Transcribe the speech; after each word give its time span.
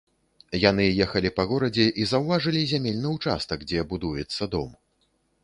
Яны 0.61 0.85
ехалі 1.05 1.31
па 1.39 1.45
горадзе 1.51 1.85
і 2.05 2.07
заўважылі 2.13 2.65
зямельны 2.73 3.13
ўчастак, 3.19 3.69
дзе 3.75 3.87
будуецца 3.95 4.51
дом. 4.59 4.75